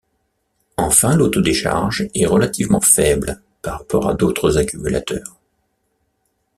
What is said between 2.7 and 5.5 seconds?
faible par rapport à d'autres accumulateurs.